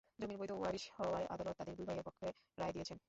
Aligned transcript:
জমির 0.19 0.39
বৈধ 0.39 0.51
ওয়ারিশ 0.53 0.85
হওয়ায় 0.97 1.27
আদালত 1.29 1.53
তাঁদের 1.57 1.75
দুই 1.77 1.85
ভাইয়ের 1.85 2.05
পক্ষে 2.07 2.27
রায় 2.57 2.73
দিয়েছেন। 2.73 2.97